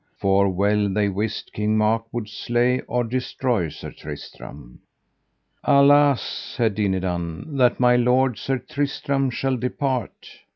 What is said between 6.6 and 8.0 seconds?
Dinadan, that my